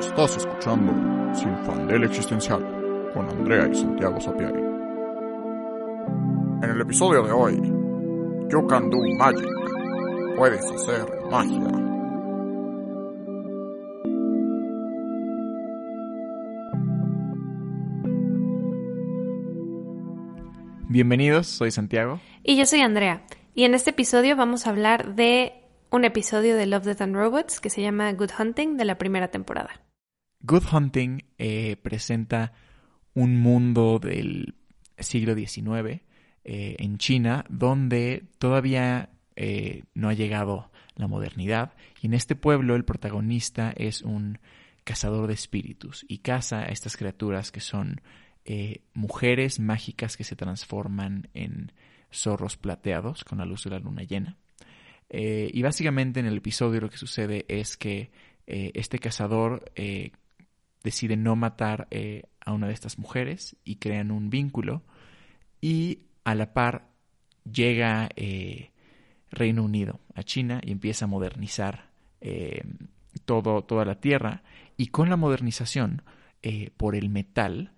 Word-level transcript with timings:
Estás 0.00 0.36
escuchando 0.36 0.92
Sin 1.34 1.56
Fandel 1.64 2.04
Existencial 2.04 2.62
con 3.14 3.28
Andrea 3.28 3.68
y 3.70 3.74
Santiago 3.74 4.20
Sapiari. 4.20 4.60
En 6.62 6.70
el 6.70 6.80
episodio 6.80 7.22
de 7.22 7.32
hoy, 7.32 7.54
You 8.50 8.66
Can 8.66 8.90
Do 8.90 8.98
Magic. 9.18 9.48
Puedes 10.36 10.64
hacer 10.70 11.06
magia. 11.30 11.60
Bienvenidos, 20.88 21.46
soy 21.46 21.70
Santiago. 21.70 22.20
Y 22.42 22.56
yo 22.56 22.66
soy 22.66 22.80
Andrea. 22.80 23.22
Y 23.54 23.64
en 23.64 23.74
este 23.74 23.90
episodio 23.90 24.34
vamos 24.36 24.66
a 24.66 24.70
hablar 24.70 25.14
de 25.14 25.52
un 25.90 26.04
episodio 26.04 26.56
de 26.56 26.66
Love, 26.66 26.84
Death 26.84 27.00
and 27.02 27.14
Robots 27.14 27.60
que 27.60 27.70
se 27.70 27.80
llama 27.80 28.12
Good 28.12 28.30
Hunting 28.38 28.76
de 28.76 28.84
la 28.84 28.98
primera 28.98 29.28
temporada. 29.28 29.83
Good 30.46 30.64
Hunting 30.70 31.24
eh, 31.38 31.76
presenta 31.82 32.52
un 33.14 33.40
mundo 33.40 33.98
del 33.98 34.54
siglo 34.98 35.34
XIX 35.34 36.02
eh, 36.44 36.76
en 36.78 36.98
China 36.98 37.46
donde 37.48 38.26
todavía 38.38 39.08
eh, 39.36 39.84
no 39.94 40.10
ha 40.10 40.12
llegado 40.12 40.70
la 40.96 41.08
modernidad 41.08 41.72
y 42.02 42.08
en 42.08 42.14
este 42.14 42.36
pueblo 42.36 42.76
el 42.76 42.84
protagonista 42.84 43.72
es 43.74 44.02
un 44.02 44.38
cazador 44.84 45.28
de 45.28 45.32
espíritus 45.32 46.04
y 46.08 46.18
caza 46.18 46.60
a 46.60 46.66
estas 46.66 46.98
criaturas 46.98 47.50
que 47.50 47.60
son 47.60 48.02
mujeres 48.92 49.58
mágicas 49.58 50.18
que 50.18 50.24
se 50.24 50.36
transforman 50.36 51.30
en 51.32 51.72
zorros 52.12 52.58
plateados 52.58 53.24
con 53.24 53.38
la 53.38 53.46
luz 53.46 53.64
de 53.64 53.70
la 53.70 53.78
luna 53.78 54.02
llena. 54.02 54.36
Y 55.08 55.62
básicamente 55.62 56.20
en 56.20 56.26
el 56.26 56.36
episodio 56.36 56.82
lo 56.82 56.90
que 56.90 56.98
sucede 56.98 57.46
es 57.48 57.78
que 57.78 58.10
este 58.46 58.98
cazador 58.98 59.64
decide 60.84 61.16
no 61.16 61.34
matar 61.34 61.88
a 62.40 62.52
una 62.52 62.68
de 62.68 62.72
estas 62.72 62.98
mujeres 62.98 63.56
y 63.64 63.76
crean 63.76 64.12
un 64.12 64.30
vínculo 64.30 64.82
y 65.60 66.02
a 66.22 66.36
la 66.36 66.52
par 66.52 66.86
llega 67.50 68.08
Reino 69.30 69.64
Unido 69.64 70.00
a 70.14 70.22
China 70.22 70.60
y 70.62 70.70
empieza 70.70 71.06
a 71.06 71.08
modernizar 71.08 71.90
todo, 73.24 73.64
toda 73.64 73.84
la 73.84 74.00
tierra 74.00 74.44
y 74.76 74.88
con 74.88 75.10
la 75.10 75.16
modernización 75.16 76.02
por 76.76 76.94
el 76.94 77.08
metal 77.08 77.74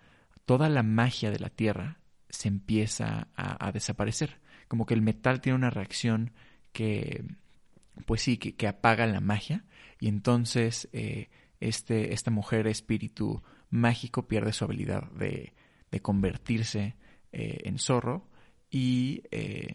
toda 0.46 0.68
la 0.68 0.82
magia 0.82 1.30
de 1.30 1.40
la 1.40 1.50
tierra 1.50 1.98
se 2.30 2.48
empieza 2.48 3.28
a, 3.36 3.70
desaparecer. 3.72 4.38
Como 4.68 4.86
que 4.86 4.94
el 4.94 5.02
metal 5.02 5.40
tiene 5.40 5.56
una 5.56 5.70
reacción 5.70 6.32
que, 6.72 7.24
pues 8.06 8.22
sí, 8.22 8.38
que, 8.38 8.68
apaga 8.68 9.06
la 9.06 9.20
magia 9.20 9.64
y 10.00 10.08
entonces 10.08 10.88
eh, 10.92 11.28
este, 11.60 12.12
esta 12.12 12.30
mujer 12.30 12.66
espíritu 12.66 13.42
mágico 13.70 14.26
pierde 14.26 14.52
su 14.52 14.64
habilidad 14.64 15.10
de, 15.12 15.52
convertirse 16.02 16.94
eh, 17.32 17.60
en 17.64 17.78
zorro 17.78 18.28
y 18.70 19.22
eh, 19.30 19.72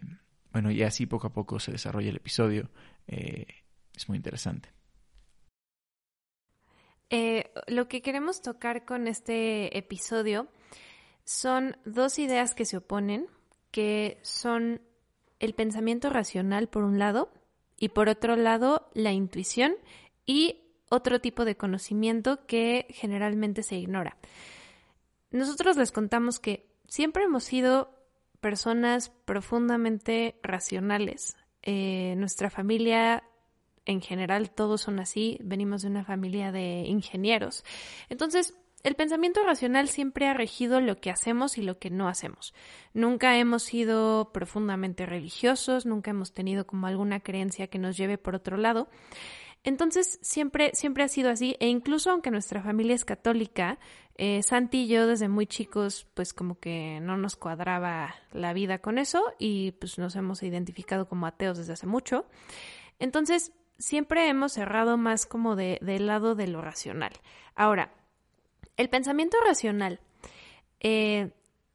bueno, 0.52 0.70
y 0.70 0.84
así 0.84 1.06
poco 1.06 1.26
a 1.26 1.32
poco 1.32 1.58
se 1.58 1.72
desarrolla 1.72 2.10
el 2.10 2.16
episodio. 2.16 2.70
es 3.08 4.08
muy 4.08 4.16
interesante. 4.16 4.68
lo 7.66 7.88
que 7.88 8.02
queremos 8.02 8.40
tocar 8.40 8.84
con 8.84 9.08
este 9.08 9.76
episodio 9.76 10.46
son 11.24 11.76
dos 11.84 12.20
ideas 12.20 12.54
que 12.54 12.64
se 12.64 12.76
oponen, 12.76 13.26
que 13.72 14.20
son 14.22 14.80
el 15.40 15.54
pensamiento 15.54 16.08
racional 16.08 16.68
por 16.68 16.84
un 16.84 17.00
lado 17.00 17.32
y 17.76 17.88
por 17.88 18.08
otro 18.08 18.36
lado 18.36 18.88
la 18.94 19.10
intuición 19.10 19.74
y 20.24 20.60
otro 20.92 21.22
tipo 21.22 21.46
de 21.46 21.56
conocimiento 21.56 22.44
que 22.46 22.86
generalmente 22.90 23.62
se 23.62 23.76
ignora. 23.76 24.18
Nosotros 25.30 25.78
les 25.78 25.90
contamos 25.90 26.38
que 26.38 26.66
siempre 26.86 27.24
hemos 27.24 27.44
sido 27.44 27.90
personas 28.40 29.08
profundamente 29.24 30.38
racionales. 30.42 31.38
Eh, 31.62 32.14
nuestra 32.18 32.50
familia 32.50 33.24
en 33.86 34.02
general 34.02 34.50
todos 34.50 34.82
son 34.82 35.00
así, 35.00 35.38
venimos 35.42 35.80
de 35.80 35.88
una 35.88 36.04
familia 36.04 36.52
de 36.52 36.84
ingenieros. 36.86 37.64
Entonces, 38.10 38.54
el 38.82 38.94
pensamiento 38.94 39.42
racional 39.44 39.88
siempre 39.88 40.26
ha 40.26 40.34
regido 40.34 40.80
lo 40.80 40.96
que 40.96 41.10
hacemos 41.10 41.56
y 41.56 41.62
lo 41.62 41.78
que 41.78 41.88
no 41.88 42.06
hacemos. 42.06 42.52
Nunca 42.92 43.38
hemos 43.38 43.62
sido 43.62 44.30
profundamente 44.32 45.06
religiosos, 45.06 45.86
nunca 45.86 46.10
hemos 46.10 46.34
tenido 46.34 46.66
como 46.66 46.86
alguna 46.86 47.20
creencia 47.20 47.68
que 47.68 47.78
nos 47.78 47.96
lleve 47.96 48.18
por 48.18 48.34
otro 48.34 48.58
lado. 48.58 48.88
Entonces 49.64 50.18
siempre, 50.22 50.72
siempre 50.74 51.04
ha 51.04 51.08
sido 51.08 51.30
así, 51.30 51.56
e 51.60 51.68
incluso 51.68 52.10
aunque 52.10 52.30
nuestra 52.30 52.62
familia 52.62 52.94
es 52.94 53.04
católica, 53.04 53.78
eh, 54.16 54.42
Santi 54.42 54.82
y 54.82 54.88
yo 54.88 55.06
desde 55.06 55.28
muy 55.28 55.46
chicos, 55.46 56.06
pues 56.14 56.34
como 56.34 56.58
que 56.58 56.98
no 57.00 57.16
nos 57.16 57.36
cuadraba 57.36 58.14
la 58.32 58.52
vida 58.52 58.78
con 58.78 58.98
eso 58.98 59.22
y 59.38 59.72
pues 59.72 59.98
nos 59.98 60.16
hemos 60.16 60.42
identificado 60.42 61.08
como 61.08 61.26
ateos 61.26 61.58
desde 61.58 61.72
hace 61.74 61.86
mucho. 61.86 62.26
Entonces 62.98 63.52
siempre 63.78 64.28
hemos 64.28 64.52
cerrado 64.52 64.96
más 64.96 65.26
como 65.26 65.56
de, 65.56 65.78
del 65.80 66.06
lado 66.06 66.34
de 66.34 66.48
lo 66.48 66.60
racional. 66.60 67.12
Ahora, 67.54 67.92
el 68.76 68.88
pensamiento 68.88 69.36
racional 69.46 70.00
eh, 70.80 71.30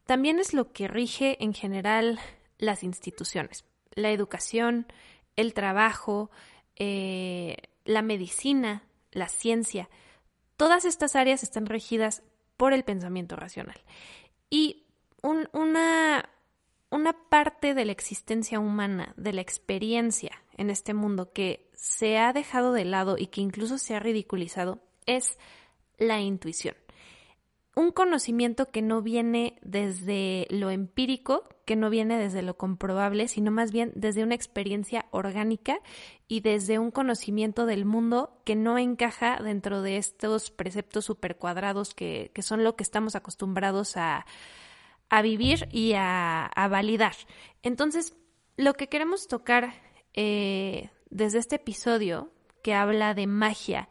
también 0.05 0.39
es 0.39 0.53
lo 0.53 0.71
que 0.71 0.87
rige 0.87 1.41
en 1.43 1.53
general 1.53 2.19
las 2.57 2.83
instituciones, 2.83 3.65
la 3.93 4.11
educación, 4.11 4.87
el 5.35 5.53
trabajo, 5.53 6.29
eh, 6.75 7.57
la 7.87 8.01
medicina, 8.01 8.83
la 9.11 9.29
ciencia. 9.29 9.89
Todas 10.57 10.85
estas 10.85 11.15
áreas 11.15 11.41
están 11.41 11.65
regidas 11.65 12.21
por 12.57 12.73
el 12.73 12.83
pensamiento 12.83 13.35
racional. 13.35 13.81
Y 14.49 14.85
una, 15.23 16.29
una 16.91 17.13
parte 17.29 17.73
de 17.73 17.85
la 17.85 17.91
existencia 17.91 18.59
humana, 18.59 19.13
de 19.17 19.33
la 19.33 19.41
experiencia 19.41 20.43
en 20.57 20.69
este 20.69 20.93
mundo 20.93 21.31
que 21.31 21.69
se 21.73 22.17
ha 22.17 22.33
dejado 22.33 22.73
de 22.73 22.85
lado 22.85 23.17
y 23.17 23.27
que 23.27 23.41
incluso 23.41 23.77
se 23.77 23.95
ha 23.95 23.99
ridiculizado 23.99 24.79
es 25.05 25.37
la 25.97 26.19
intuición 26.19 26.75
un 27.77 27.91
conocimiento 27.91 28.71
que 28.71 28.81
no 28.81 29.03
viene 29.03 29.59
desde 29.61 30.47
lo 30.49 30.71
empírico, 30.71 31.47
que 31.63 31.75
no 31.75 31.91
viene 31.91 32.17
desde 32.17 32.41
lo 32.41 32.57
comprobable, 32.57 33.27
sino 33.27 33.51
más 33.51 33.71
bien 33.71 33.91
desde 33.93 34.23
una 34.23 34.33
experiencia 34.33 35.05
orgánica 35.11 35.79
y 36.27 36.39
desde 36.39 36.79
un 36.79 36.89
conocimiento 36.89 37.67
del 37.67 37.85
mundo 37.85 38.41
que 38.45 38.55
no 38.55 38.79
encaja 38.79 39.37
dentro 39.43 39.83
de 39.83 39.97
estos 39.97 40.49
preceptos 40.49 41.05
supercuadrados 41.05 41.93
que, 41.93 42.31
que 42.33 42.41
son 42.41 42.63
lo 42.63 42.75
que 42.75 42.81
estamos 42.81 43.15
acostumbrados 43.15 43.95
a, 43.95 44.25
vivir 45.21 45.69
y 45.71 45.93
a, 45.95 46.49
validar. 46.71 47.13
Entonces, 47.61 48.15
lo 48.55 48.73
que 48.73 48.89
queremos 48.89 49.27
tocar 49.27 49.75
eh, 50.15 50.89
desde 51.11 51.37
este 51.37 51.57
episodio, 51.57 52.31
que 52.63 52.73
habla 52.73 53.13
de 53.13 53.27
magia, 53.27 53.87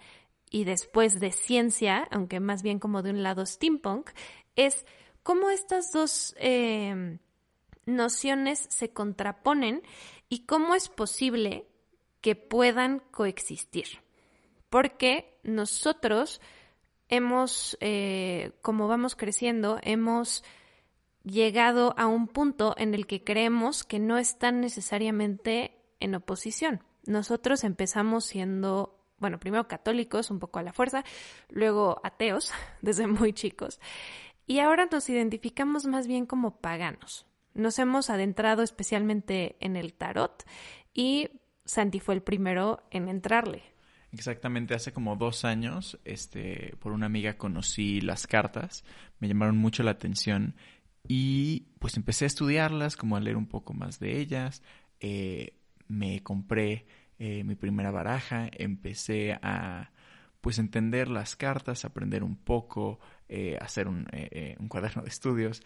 y 0.51 0.65
después 0.65 1.21
de 1.21 1.33
ciencia, 1.33 2.07
aunque 2.11 2.41
más 2.41 2.63
bien 2.63 2.79
como 2.79 3.03
de 3.03 3.11
un 3.11 3.23
lado 3.23 3.45
steampunk, 3.45 4.11
es 4.55 4.87
cómo 5.23 5.51
estas 5.51 5.93
dos 5.93 6.35
em, 6.39 7.19
nociones 7.85 8.67
se 8.71 8.91
contraponen 8.91 9.83
y 10.29 10.47
cómo 10.47 10.75
es 10.75 10.89
posible 10.89 11.67
que 12.21 12.37
puedan 12.37 13.01
coexistir. 13.11 13.87
Porque 14.71 15.39
nosotros 15.43 16.41
hemos, 17.09 17.77
eh, 17.81 18.53
como 18.63 18.89
vamos 18.89 19.15
creciendo, 19.15 19.79
hemos 19.83 20.45
llegado 21.23 21.95
a 21.97 22.07
un 22.07 22.29
punto 22.29 22.75
en 22.79 22.95
el 22.95 23.07
que 23.07 23.25
creemos 23.25 23.85
que 23.85 23.99
no 23.99 24.19
están 24.19 24.61
necesariamente 24.61 25.77
en 26.01 26.15
oposición. 26.15 26.83
Nosotros 27.05 27.65
empezamos 27.65 28.25
siendo 28.25 28.96
bueno, 29.19 29.39
primero 29.39 29.67
católicos, 29.69 30.31
un 30.31 30.39
poco 30.39 30.59
a 30.59 30.63
la 30.63 30.73
fuerza, 30.73 31.05
luego 31.49 32.01
ateos, 32.05 32.53
desde 32.83 33.07
muy 33.07 33.33
chicos. 33.33 33.81
Y 34.47 34.61
ahora 34.61 34.89
nos 34.91 35.09
identificamos 35.09 35.87
más 35.87 36.07
bien 36.07 36.27
como 36.27 36.61
paganos. 36.61 37.27
Nos 37.55 37.79
hemos 37.79 38.11
adentrado 38.11 38.63
especialmente 38.63 39.57
en 39.61 39.77
el 39.77 39.95
tarot 39.95 40.45
y 40.95 41.31
Santi 41.65 42.01
fue 42.01 42.15
el 42.15 42.23
primero 42.23 42.83
en 42.91 43.09
entrarle. 43.09 43.63
Exactamente, 44.13 44.75
hace 44.75 44.93
como 44.93 45.17
dos 45.17 45.45
años, 45.45 45.99
este, 46.05 46.75
por 46.79 46.93
una 46.93 47.07
amiga 47.07 47.37
conocí 47.37 48.01
las 48.01 48.27
cartas, 48.27 48.85
me 49.19 49.29
llamaron 49.29 49.59
mucho 49.59 49.83
la 49.83 49.91
atención 49.91 50.55
y 51.09 51.67
pues 51.79 51.97
empecé 51.97 52.25
a 52.25 52.29
estudiarlas, 52.29 52.97
como 52.97 53.17
a 53.17 53.21
leer 53.21 53.37
un 53.37 53.47
poco 53.47 53.75
más 53.75 53.99
de 53.99 54.19
ellas. 54.19 54.63
Eh, 55.01 55.59
me 55.89 56.23
compré 56.23 56.87
eh, 57.19 57.45
mi 57.45 57.55
primera 57.55 57.91
baraja, 57.91 58.49
empecé 58.53 59.39
a 59.43 59.91
pues 60.41 60.59
entender 60.59 61.09
las 61.09 61.35
cartas, 61.35 61.85
aprender 61.85 62.23
un 62.23 62.37
poco, 62.37 63.01
eh, 63.29 63.59
hacer 63.61 63.89
un, 63.89 64.07
eh, 64.13 64.55
un, 64.61 64.69
cuaderno 64.69 65.03
de 65.03 65.09
estudios 65.09 65.63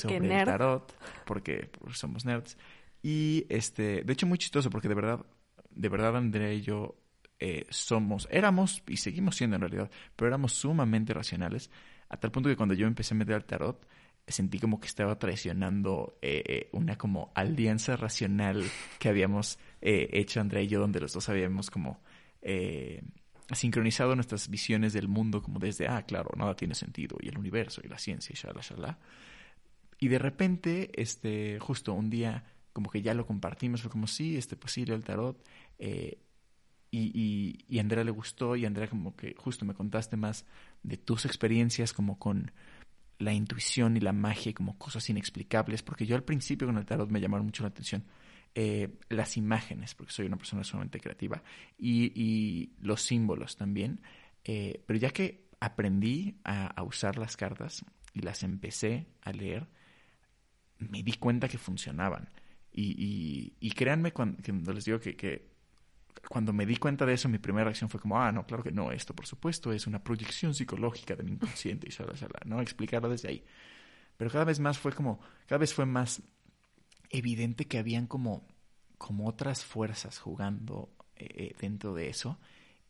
sobre 0.00 0.16
el 0.16 0.44
tarot, 0.44 0.94
porque 1.26 1.70
somos 1.92 2.24
nerds. 2.24 2.56
Y 3.02 3.46
este, 3.50 4.02
de 4.02 4.12
hecho 4.12 4.26
muy 4.26 4.38
chistoso, 4.38 4.70
porque 4.70 4.88
de 4.88 4.94
verdad, 4.94 5.26
de 5.70 5.88
verdad 5.88 6.16
Andrea 6.16 6.52
y 6.52 6.62
yo 6.62 6.96
eh, 7.38 7.66
somos, 7.68 8.26
éramos 8.30 8.82
y 8.88 8.96
seguimos 8.96 9.36
siendo 9.36 9.56
en 9.56 9.60
realidad, 9.60 9.90
pero 10.14 10.28
éramos 10.28 10.54
sumamente 10.54 11.12
racionales, 11.12 11.70
a 12.08 12.16
tal 12.16 12.30
punto 12.30 12.48
que 12.48 12.56
cuando 12.56 12.74
yo 12.74 12.86
empecé 12.86 13.14
a 13.14 13.18
meter 13.18 13.34
al 13.34 13.44
tarot, 13.44 13.86
sentí 14.26 14.58
como 14.58 14.80
que 14.80 14.86
estaba 14.86 15.18
traicionando 15.18 16.18
eh, 16.22 16.42
eh, 16.46 16.68
una 16.72 16.96
como 16.96 17.32
alianza 17.34 17.94
racional 17.96 18.64
que 18.98 19.08
habíamos 19.08 19.58
hecho 19.80 20.40
Andrea 20.40 20.62
y 20.62 20.68
yo, 20.68 20.80
donde 20.80 21.00
los 21.00 21.12
dos 21.12 21.28
habíamos 21.28 21.70
como 21.70 22.00
sincronizado 23.54 24.14
nuestras 24.14 24.48
visiones 24.48 24.92
del 24.92 25.08
mundo 25.08 25.42
como 25.42 25.58
desde, 25.58 25.86
ah, 25.86 26.02
claro, 26.02 26.30
nada 26.36 26.56
tiene 26.56 26.74
sentido, 26.74 27.16
y 27.20 27.28
el 27.28 27.38
universo, 27.38 27.80
y 27.84 27.88
la 27.88 27.98
ciencia, 27.98 28.32
y 28.32 28.36
shala, 28.36 28.60
shala. 28.60 28.98
Y 30.00 30.08
de 30.08 30.18
repente, 30.18 30.90
este, 31.00 31.58
justo 31.60 31.92
un 31.94 32.10
día, 32.10 32.44
como 32.72 32.90
que 32.90 33.02
ya 33.02 33.14
lo 33.14 33.26
compartimos, 33.26 33.82
fue 33.82 33.90
como, 33.90 34.06
sí, 34.06 34.36
este, 34.36 34.56
pues 34.56 34.72
sí, 34.72 34.82
el 34.82 35.04
tarot, 35.04 35.40
eh, 35.78 36.18
y, 36.90 37.64
y, 37.68 37.78
a 37.78 37.80
Andrea 37.80 38.04
le 38.04 38.10
gustó, 38.10 38.56
y 38.56 38.64
Andrea 38.64 38.88
como 38.88 39.14
que 39.14 39.34
justo 39.36 39.64
me 39.64 39.74
contaste 39.74 40.16
más 40.16 40.46
de 40.82 40.96
tus 40.96 41.24
experiencias 41.26 41.92
como 41.92 42.18
con 42.18 42.52
la 43.18 43.32
intuición 43.32 43.96
y 43.96 44.00
la 44.00 44.12
magia 44.12 44.50
y 44.50 44.54
como 44.54 44.78
cosas 44.78 45.08
inexplicables, 45.10 45.82
porque 45.82 46.06
yo 46.06 46.16
al 46.16 46.24
principio 46.24 46.66
con 46.66 46.78
el 46.78 46.86
tarot 46.86 47.10
me 47.10 47.20
llamaron 47.20 47.46
mucho 47.46 47.62
la 47.62 47.68
atención 47.68 48.04
eh, 48.54 48.88
las 49.08 49.36
imágenes, 49.36 49.94
porque 49.94 50.12
soy 50.12 50.26
una 50.26 50.36
persona 50.36 50.64
sumamente 50.64 51.00
creativa, 51.00 51.42
y, 51.78 52.72
los 52.80 53.02
símbolos 53.02 53.56
también. 53.56 54.00
Eh, 54.44 54.82
pero 54.86 54.98
ya 54.98 55.10
que 55.10 55.48
aprendí 55.60 56.38
a, 56.44 56.82
usar 56.82 57.18
las 57.18 57.36
cartas 57.36 57.84
y 58.12 58.20
las 58.20 58.42
empecé 58.42 59.06
a 59.22 59.32
leer, 59.32 59.66
me 60.78 61.02
di 61.02 61.14
cuenta 61.14 61.48
que 61.48 61.58
funcionaban. 61.58 62.30
Y, 62.72 63.70
créanme 63.74 64.12
cuando, 64.12 64.72
les 64.72 64.84
digo 64.84 65.00
que, 65.00 65.50
cuando 66.28 66.52
me 66.52 66.66
di 66.66 66.76
cuenta 66.76 67.06
de 67.06 67.14
eso, 67.14 67.28
mi 67.28 67.38
primera 67.38 67.64
reacción 67.64 67.90
fue 67.90 68.00
como, 68.00 68.20
ah, 68.20 68.32
no, 68.32 68.46
claro 68.46 68.62
que 68.62 68.72
no, 68.72 68.92
esto 68.92 69.14
por 69.14 69.26
supuesto 69.26 69.72
es 69.72 69.86
una 69.86 70.02
proyección 70.02 70.54
psicológica 70.54 71.14
de 71.16 71.22
mi 71.22 71.32
inconsciente 71.32 71.88
y 71.88 71.90
shala, 71.90 72.14
¿no? 72.44 72.60
Explicarlo 72.60 73.08
desde 73.08 73.28
ahí. 73.28 73.44
Pero 74.16 74.30
cada 74.30 74.44
vez 74.44 74.60
más 74.60 74.78
fue 74.78 74.92
como, 74.92 75.20
cada 75.46 75.58
vez 75.58 75.74
fue 75.74 75.86
más 75.86 76.22
evidente 77.10 77.66
que 77.66 77.78
habían 77.78 78.06
como, 78.06 78.46
como 78.98 79.28
otras 79.28 79.64
fuerzas 79.64 80.18
jugando 80.18 80.90
eh, 81.16 81.28
eh, 81.30 81.54
dentro 81.60 81.94
de 81.94 82.08
eso 82.08 82.38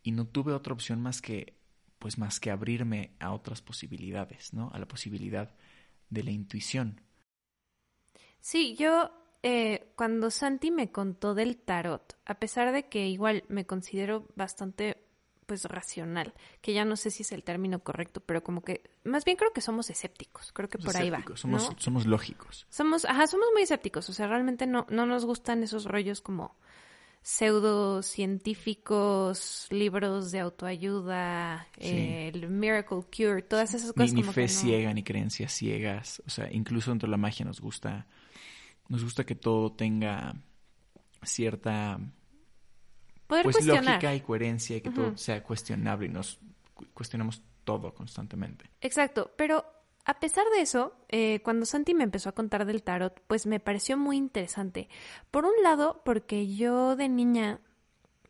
y 0.03 0.13
no 0.13 0.27
tuve 0.27 0.53
otra 0.53 0.73
opción 0.73 1.01
más 1.01 1.21
que 1.21 1.55
pues 1.99 2.19
más 2.19 2.41
que 2.41 2.51
abrirme 2.51 3.17
a 3.19 3.33
otras 3.33 3.63
posibilidades, 3.63 4.53
¿no? 4.53 4.71
A 4.75 4.79
la 4.79 4.87
posibilidad 4.87 5.55
de 6.11 6.23
la 6.23 6.31
intuición. 6.31 7.01
Sí, 8.39 8.77
yo 8.77 9.11
eh, 9.43 9.93
cuando 9.97 10.31
Santi 10.31 10.71
me 10.71 10.93
contó 10.93 11.35
del 11.35 11.57
tarot, 11.57 12.19
a 12.25 12.39
pesar 12.39 12.73
de 12.73 12.89
que 12.89 13.09
igual 13.09 13.45
me 13.49 13.67
considero 13.67 14.29
bastante 14.37 15.06
pues 15.47 15.65
racional, 15.65 16.35
que 16.61 16.75
ya 16.75 16.85
no 16.85 16.97
sé 16.97 17.11
si 17.11 17.23
es 17.23 17.33
el 17.33 17.45
término 17.45 17.81
correcto, 17.81 18.21
pero 18.21 18.43
como 18.43 18.63
que 18.63 18.83
más 19.05 19.25
bien 19.25 19.37
creo 19.37 19.53
que 19.53 19.61
somos 19.61 19.91
escépticos, 19.91 20.53
creo 20.53 20.69
que 20.69 20.79
por 20.79 20.97
ahí 20.97 21.11
va. 21.11 21.25
Somos, 21.35 21.71
somos 21.79 22.07
lógicos. 22.07 22.67
Somos, 22.69 23.05
ajá, 23.05 23.27
somos 23.27 23.49
muy 23.53 23.63
escépticos, 23.63 24.09
o 24.09 24.13
sea, 24.13 24.27
realmente 24.27 24.67
no, 24.67 24.87
no 24.91 25.07
nos 25.07 25.25
gustan 25.25 25.63
esos 25.63 25.85
rollos 25.85 26.21
como 26.21 26.57
pseudocientíficos, 27.23 29.67
libros 29.71 30.31
de 30.31 30.41
autoayuda, 30.41 31.67
el 31.77 32.49
Miracle 32.49 33.03
Cure, 33.11 33.43
todas 33.43 33.75
esas 33.75 33.93
cosas. 33.93 34.13
Ni, 34.13 34.23
fe 34.23 34.47
ciega, 34.47 34.95
ni 34.95 35.03
creencias 35.03 35.53
ciegas, 35.53 36.23
o 36.25 36.31
sea, 36.31 36.53
incluso 36.53 36.93
dentro 36.93 37.09
de 37.09 37.11
la 37.11 37.17
magia 37.17 37.45
nos 37.45 37.61
gusta, 37.61 38.07
nos 38.89 39.03
gusta 39.03 39.25
que 39.25 39.35
todo 39.35 39.73
tenga 39.73 40.37
cierta 41.25 41.99
pues 43.27 43.65
lógica 43.65 44.15
y 44.15 44.21
coherencia 44.21 44.77
y 44.77 44.81
que 44.81 44.91
todo 44.91 45.17
sea 45.17 45.43
cuestionable 45.43 46.07
y 46.07 46.09
nos 46.11 46.39
cuestionamos 46.95 47.43
todo 47.65 47.93
constantemente. 47.95 48.71
Exacto, 48.81 49.33
pero 49.37 49.65
a 50.05 50.21
pesar 50.21 50.45
de 50.55 50.61
eso, 50.61 50.95
eh, 51.09 51.41
cuando 51.43 51.67
Santi 51.67 51.93
me 51.93 52.05
empezó 52.05 52.29
a 52.29 52.33
contar 52.33 52.65
del 52.65 52.83
tarot, 52.83 53.21
pues 53.27 53.45
me 53.47 53.59
pareció 53.59 53.97
muy 53.97 54.17
interesante. 54.17 54.89
Por 55.33 55.45
un 55.45 55.63
lado, 55.63 56.03
porque 56.05 56.55
yo 56.55 56.95
de 56.95 57.09
niña 57.09 57.61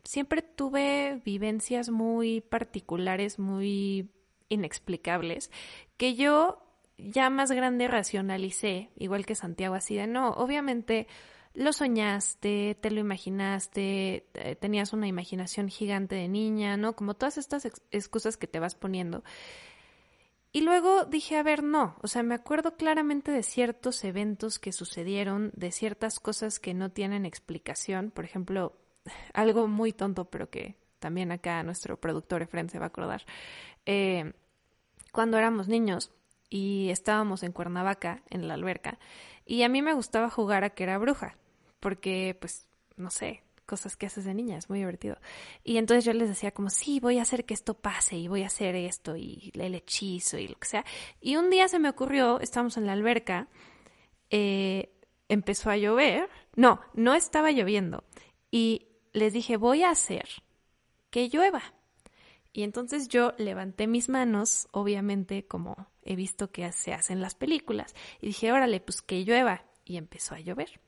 siempre 0.03 0.41
tuve 0.41 1.21
vivencias 1.23 1.89
muy 1.89 2.41
particulares, 2.41 3.37
muy 3.37 4.09
inexplicables, 4.49 5.51
que 5.97 6.15
yo 6.15 6.63
ya 6.97 7.29
más 7.29 7.51
grande 7.51 7.87
racionalicé, 7.87 8.89
igual 8.97 9.25
que 9.25 9.35
Santiago, 9.35 9.75
así 9.75 9.95
de 9.95 10.07
no, 10.07 10.31
obviamente 10.31 11.07
lo 11.57 11.73
soñaste, 11.73 12.77
te 12.79 12.91
lo 12.91 12.99
imaginaste, 12.99 14.27
tenías 14.59 14.93
una 14.93 15.07
imaginación 15.07 15.69
gigante 15.69 16.13
de 16.13 16.27
niña, 16.27 16.77
¿no? 16.77 16.95
Como 16.95 17.15
todas 17.15 17.39
estas 17.39 17.65
excusas 17.89 18.37
que 18.37 18.45
te 18.45 18.59
vas 18.59 18.75
poniendo. 18.75 19.23
Y 20.51 20.61
luego 20.61 21.05
dije, 21.05 21.35
a 21.35 21.41
ver, 21.41 21.63
no, 21.63 21.95
o 22.03 22.07
sea, 22.07 22.21
me 22.21 22.35
acuerdo 22.35 22.77
claramente 22.77 23.31
de 23.31 23.41
ciertos 23.41 24.03
eventos 24.03 24.59
que 24.59 24.71
sucedieron, 24.71 25.51
de 25.55 25.71
ciertas 25.71 26.19
cosas 26.19 26.59
que 26.59 26.75
no 26.75 26.91
tienen 26.91 27.25
explicación, 27.25 28.11
por 28.11 28.23
ejemplo, 28.23 28.77
algo 29.33 29.67
muy 29.67 29.93
tonto, 29.93 30.25
pero 30.25 30.51
que 30.51 30.77
también 30.99 31.31
acá 31.31 31.63
nuestro 31.63 31.99
productor 31.99 32.43
Efren 32.43 32.69
se 32.69 32.77
va 32.77 32.85
a 32.85 32.89
acordar. 32.89 33.25
Eh, 33.87 34.31
cuando 35.11 35.39
éramos 35.39 35.67
niños 35.67 36.11
y 36.51 36.89
estábamos 36.91 37.41
en 37.41 37.51
Cuernavaca, 37.51 38.21
en 38.29 38.47
la 38.47 38.53
alberca, 38.53 38.99
y 39.43 39.63
a 39.63 39.69
mí 39.69 39.81
me 39.81 39.95
gustaba 39.95 40.29
jugar 40.29 40.63
a 40.63 40.69
que 40.69 40.83
era 40.83 40.99
bruja 40.99 41.35
porque 41.79 42.35
pues, 42.39 42.67
no 42.95 43.09
sé, 43.09 43.43
cosas 43.67 43.97
que 43.97 44.05
haces 44.05 44.25
de 44.25 44.33
niña, 44.33 44.57
es 44.57 44.69
muy 44.69 44.79
divertido. 44.79 45.17
Y 45.63 45.77
entonces 45.77 46.05
yo 46.05 46.13
les 46.13 46.29
decía 46.29 46.51
como, 46.51 46.69
sí, 46.69 46.99
voy 46.99 47.19
a 47.19 47.23
hacer 47.23 47.45
que 47.45 47.53
esto 47.53 47.75
pase 47.75 48.15
y 48.15 48.27
voy 48.27 48.43
a 48.43 48.47
hacer 48.47 48.75
esto 48.75 49.15
y 49.15 49.51
el 49.53 49.75
hechizo 49.75 50.39
y 50.39 50.47
lo 50.47 50.55
que 50.57 50.67
sea. 50.67 50.85
Y 51.21 51.35
un 51.35 51.49
día 51.49 51.67
se 51.67 51.77
me 51.77 51.89
ocurrió, 51.89 52.39
estábamos 52.39 52.77
en 52.77 52.87
la 52.87 52.93
alberca, 52.93 53.49
eh, 54.29 54.89
empezó 55.27 55.69
a 55.69 55.77
llover, 55.77 56.29
no, 56.55 56.79
no 56.93 57.13
estaba 57.13 57.51
lloviendo. 57.51 58.03
Y 58.49 58.87
les 59.13 59.33
dije, 59.33 59.57
voy 59.57 59.83
a 59.83 59.91
hacer 59.91 60.27
que 61.09 61.29
llueva. 61.29 61.61
Y 62.53 62.63
entonces 62.63 63.07
yo 63.09 63.33
levanté 63.37 63.85
mis 63.85 64.09
manos, 64.09 64.67
obviamente 64.71 65.45
como 65.45 65.91
he 66.01 66.15
visto 66.15 66.51
que 66.51 66.71
se 66.71 66.93
hacen 66.93 67.21
las 67.21 67.35
películas, 67.35 67.93
y 68.21 68.27
dije, 68.27 68.51
órale, 68.51 68.79
pues 68.79 69.01
que 69.01 69.23
llueva. 69.23 69.65
Y 69.85 69.97
empezó 69.97 70.35
a 70.35 70.39
llover. 70.39 70.81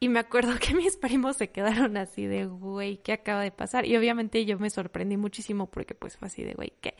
Y 0.00 0.08
me 0.08 0.18
acuerdo 0.18 0.52
que 0.60 0.74
mis 0.74 0.96
primos 0.96 1.36
se 1.36 1.50
quedaron 1.50 1.96
así 1.96 2.26
de, 2.26 2.46
güey, 2.46 2.98
¿qué 2.98 3.12
acaba 3.12 3.42
de 3.42 3.50
pasar? 3.50 3.86
Y 3.86 3.96
obviamente 3.96 4.44
yo 4.44 4.58
me 4.58 4.70
sorprendí 4.70 5.16
muchísimo 5.16 5.70
porque 5.70 5.94
pues 5.94 6.16
fue 6.16 6.26
así 6.26 6.42
de, 6.42 6.54
güey, 6.54 6.72
¿qué? 6.80 6.94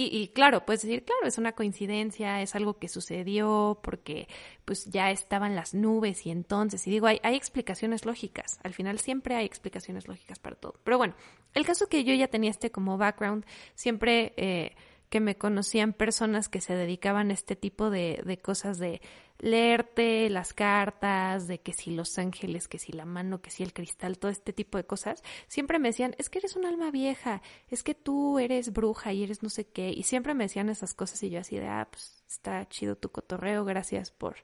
Y, 0.00 0.28
claro, 0.28 0.64
puedes 0.64 0.82
decir, 0.82 1.04
claro, 1.04 1.26
es 1.26 1.38
una 1.38 1.52
coincidencia, 1.52 2.40
es 2.40 2.54
algo 2.54 2.78
que 2.78 2.86
sucedió 2.86 3.80
porque 3.82 4.28
pues 4.64 4.84
ya 4.84 5.10
estaban 5.10 5.56
las 5.56 5.74
nubes 5.74 6.24
y 6.24 6.30
entonces, 6.30 6.86
y 6.86 6.92
digo, 6.92 7.08
hay, 7.08 7.18
hay 7.24 7.34
explicaciones 7.34 8.06
lógicas, 8.06 8.60
al 8.62 8.74
final 8.74 9.00
siempre 9.00 9.34
hay 9.34 9.44
explicaciones 9.44 10.06
lógicas 10.06 10.38
para 10.38 10.54
todo. 10.54 10.78
Pero 10.84 10.98
bueno, 10.98 11.16
el 11.52 11.66
caso 11.66 11.88
que 11.88 12.04
yo 12.04 12.14
ya 12.14 12.28
tenía 12.28 12.50
este 12.50 12.70
como 12.70 12.96
background, 12.96 13.44
siempre 13.74 14.34
eh, 14.36 14.76
que 15.08 15.20
me 15.20 15.36
conocían 15.36 15.92
personas 15.92 16.48
que 16.48 16.60
se 16.60 16.74
dedicaban 16.74 17.30
a 17.30 17.34
este 17.34 17.56
tipo 17.56 17.90
de, 17.90 18.22
de 18.24 18.38
cosas 18.38 18.78
de 18.78 19.00
leerte 19.38 20.28
las 20.30 20.52
cartas, 20.52 21.46
de 21.46 21.60
que 21.60 21.72
si 21.72 21.92
los 21.92 22.18
ángeles, 22.18 22.68
que 22.68 22.78
si 22.78 22.92
la 22.92 23.04
mano, 23.04 23.40
que 23.40 23.50
si 23.50 23.62
el 23.62 23.72
cristal, 23.72 24.18
todo 24.18 24.30
este 24.30 24.52
tipo 24.52 24.78
de 24.78 24.84
cosas, 24.84 25.22
siempre 25.46 25.78
me 25.78 25.88
decían, 25.88 26.14
es 26.18 26.28
que 26.28 26.38
eres 26.38 26.56
un 26.56 26.66
alma 26.66 26.90
vieja, 26.90 27.42
es 27.68 27.82
que 27.82 27.94
tú 27.94 28.38
eres 28.38 28.72
bruja 28.72 29.12
y 29.12 29.22
eres 29.22 29.42
no 29.42 29.48
sé 29.48 29.68
qué, 29.68 29.90
y 29.90 30.02
siempre 30.02 30.34
me 30.34 30.44
decían 30.44 30.68
esas 30.68 30.94
cosas 30.94 31.22
y 31.22 31.30
yo 31.30 31.40
así 31.40 31.56
de, 31.56 31.68
ah, 31.68 31.88
pues 31.90 32.22
está 32.28 32.68
chido 32.68 32.96
tu 32.96 33.10
cotorreo, 33.10 33.64
gracias 33.64 34.10
por 34.10 34.36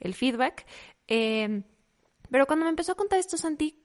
el 0.00 0.14
feedback. 0.14 0.66
Em, 1.08 1.64
pero 2.30 2.46
cuando 2.46 2.64
me 2.64 2.70
empezó 2.70 2.92
a 2.92 2.96
contar 2.96 3.18
esto, 3.18 3.36
Santi, 3.36 3.82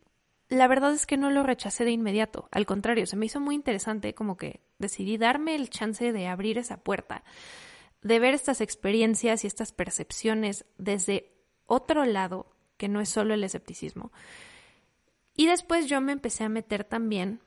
la 0.51 0.67
verdad 0.67 0.93
es 0.93 1.07
que 1.07 1.17
no 1.17 1.31
lo 1.31 1.41
rechacé 1.41 1.83
de 1.83 1.91
inmediato, 1.91 2.47
al 2.51 2.67
contrario, 2.67 3.07
se 3.07 3.15
me 3.15 3.25
hizo 3.25 3.39
muy 3.39 3.55
interesante, 3.55 4.13
como 4.13 4.37
que 4.37 4.61
decidí 4.77 5.17
darme 5.17 5.55
el 5.55 5.71
chance 5.71 6.11
de 6.11 6.27
abrir 6.27 6.59
esa 6.59 6.77
puerta 6.77 7.23
de 8.01 8.19
ver 8.19 8.33
estas 8.33 8.61
experiencias 8.61 9.43
y 9.43 9.47
estas 9.47 9.71
percepciones 9.71 10.65
desde 10.77 11.31
otro 11.65 12.05
lado, 12.05 12.47
que 12.77 12.89
no 12.89 12.99
es 12.99 13.09
solo 13.09 13.33
el 13.33 13.43
escepticismo. 13.43 14.11
Y 15.35 15.47
después 15.47 15.87
yo 15.87 16.01
me 16.01 16.11
empecé 16.11 16.43
a 16.43 16.49
meter 16.49 16.83
también 16.83 17.41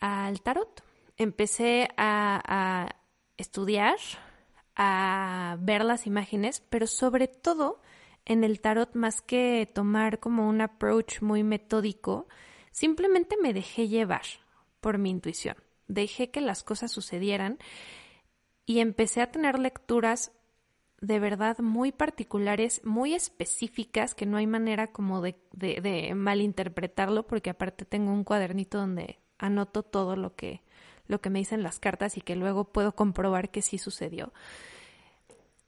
al 0.00 0.40
tarot. 0.42 0.84
Empecé 1.16 1.88
a, 1.96 2.40
a 2.46 2.96
estudiar, 3.36 3.96
a 4.76 5.56
ver 5.60 5.84
las 5.84 6.06
imágenes, 6.06 6.60
pero 6.68 6.86
sobre 6.86 7.28
todo 7.28 7.80
en 8.26 8.44
el 8.44 8.60
tarot, 8.60 8.94
más 8.94 9.20
que 9.20 9.70
tomar 9.72 10.18
como 10.18 10.48
un 10.48 10.60
approach 10.60 11.20
muy 11.20 11.42
metódico, 11.42 12.26
simplemente 12.70 13.36
me 13.40 13.52
dejé 13.52 13.88
llevar 13.88 14.24
por 14.80 14.98
mi 14.98 15.10
intuición. 15.10 15.56
Dejé 15.88 16.30
que 16.30 16.40
las 16.40 16.62
cosas 16.64 16.90
sucedieran 16.90 17.58
y 18.66 18.80
empecé 18.80 19.20
a 19.20 19.30
tener 19.30 19.58
lecturas 19.58 20.32
de 21.00 21.18
verdad 21.18 21.58
muy 21.58 21.92
particulares, 21.92 22.80
muy 22.84 23.14
específicas, 23.14 24.14
que 24.14 24.24
no 24.24 24.38
hay 24.38 24.46
manera 24.46 24.90
como 24.90 25.20
de, 25.20 25.36
de, 25.52 26.14
malinterpretarlo, 26.14 27.26
porque 27.26 27.50
aparte 27.50 27.84
tengo 27.84 28.10
un 28.10 28.24
cuadernito 28.24 28.78
donde 28.78 29.18
anoto 29.38 29.82
todo 29.82 30.16
lo 30.16 30.34
que, 30.34 30.62
lo 31.06 31.20
que 31.20 31.28
me 31.28 31.40
dicen 31.40 31.62
las 31.62 31.78
cartas 31.78 32.16
y 32.16 32.22
que 32.22 32.36
luego 32.36 32.72
puedo 32.72 32.94
comprobar 32.94 33.50
que 33.50 33.60
sí 33.60 33.76
sucedió. 33.76 34.32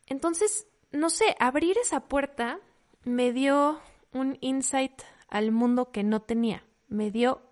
Entonces, 0.07 0.67
no 0.93 1.11
sé, 1.11 1.37
abrir 1.39 1.77
esa 1.79 2.01
puerta 2.09 2.59
me 3.05 3.33
dio 3.33 3.81
un 4.13 4.39
insight 4.41 5.03
al 5.29 5.53
mundo 5.53 5.91
que 5.91 6.03
no 6.03 6.23
tenía. 6.23 6.65
Me 6.89 7.11
dio 7.11 7.43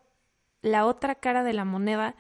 la 0.63 0.87
otra 0.87 1.17
cara 1.17 1.45
de 1.45 1.53
la 1.53 1.65
moneda 1.65 2.17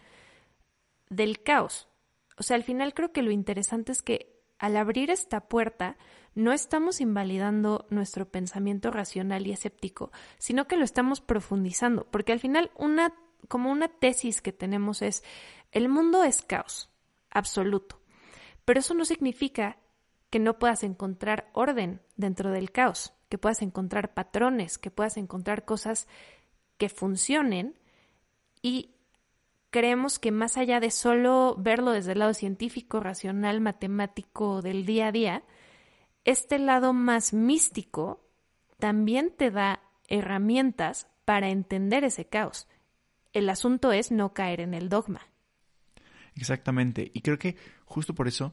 del 1.09 1.43
caos. 1.43 1.89
O 2.37 2.43
sea, 2.43 2.57
al 2.57 2.65
final 2.65 2.95
creo 2.95 3.13
que 3.13 3.23
lo 3.23 3.31
interesante 3.31 3.93
es 3.93 4.03
que 4.03 4.43
al 4.59 4.77
abrir 4.77 5.11
esta 5.11 5.49
puerta 5.49 5.97
no 6.35 6.53
estamos 6.53 7.01
invalidando 7.01 7.87
nuestro 7.91 8.29
pensamiento 8.29 8.91
racional 8.91 9.47
y 9.47 9.53
escéptico, 9.53 10.11
sino 10.39 10.67
que 10.67 10.77
lo 10.77 10.85
estamos 10.85 11.21
profundizando, 11.21 12.07
porque 12.11 12.33
al 12.33 12.41
final 12.41 12.71
una 12.77 13.15
como 13.49 13.71
una 13.71 13.89
tesis 13.89 14.41
que 14.41 14.53
tenemos 14.53 15.03
es 15.03 15.23
el 15.71 15.89
mundo 15.89 16.25
es 16.25 16.43
caos 16.43 16.91
absoluto. 17.31 18.01
Pero 18.65 18.81
eso 18.81 18.95
no 18.95 19.05
significa 19.05 19.79
que 20.35 20.41
no 20.41 20.59
puedas 20.59 20.83
encontrar 20.83 21.49
orden 21.53 22.01
dentro 22.17 22.51
del 22.51 22.73
caos, 22.73 23.13
que 23.29 23.39
puedas 23.39 23.63
encontrar 23.63 24.15
patrones, 24.15 24.79
que 24.79 24.91
puedas 24.91 25.17
encontrar 25.17 25.65
cosas 25.65 26.09
que 26.77 26.89
funcionen 26.89 27.79
y 28.61 28.97
creemos 29.71 30.19
que 30.19 30.33
más 30.33 30.57
allá 30.57 30.81
de 30.81 30.91
solo 30.91 31.55
verlo 31.57 31.93
desde 31.93 32.15
el 32.15 32.19
lado 32.19 32.35
científico, 32.35 32.99
racional, 32.99 33.61
matemático 33.61 34.61
del 34.61 34.85
día 34.87 35.07
a 35.07 35.13
día, 35.13 35.45
este 36.25 36.59
lado 36.59 36.93
más 36.93 37.33
místico 37.33 38.27
también 38.81 39.33
te 39.37 39.53
da 39.53 39.85
herramientas 40.09 41.07
para 41.25 41.49
entender 41.49 42.03
ese 42.03 42.27
caos. 42.27 42.67
El 43.33 43.49
asunto 43.49 43.93
es 43.93 44.11
no 44.11 44.35
caer 44.35 44.63
en 44.63 44.75
el 44.75 44.89
dogma. 44.89 45.29
Exactamente. 46.35 47.13
Y 47.15 47.21
creo 47.21 47.39
que 47.39 47.57
justo 47.85 48.17
por 48.17 48.27
eso 48.27 48.53